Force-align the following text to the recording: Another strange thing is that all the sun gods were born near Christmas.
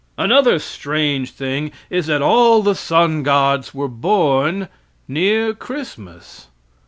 Another 0.17 0.57
strange 0.57 1.29
thing 1.29 1.71
is 1.91 2.07
that 2.07 2.23
all 2.23 2.63
the 2.63 2.73
sun 2.73 3.21
gods 3.21 3.75
were 3.75 3.87
born 3.87 4.67
near 5.07 5.53
Christmas. 5.53 6.47